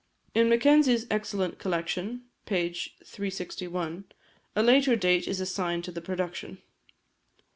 In 0.33 0.49
Mackenzie's 0.49 1.05
excellent 1.11 1.59
collection 1.59 2.23
(p. 2.47 2.69
361), 3.03 4.05
a 4.55 4.63
later 4.63 4.95
date 4.95 5.27
is 5.27 5.39
assigned 5.39 5.83
to 5.83 5.91
the 5.91 6.01
production. 6.01 6.57